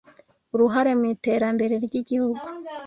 [0.53, 2.43] uruhare mu iterambere ry'igihugu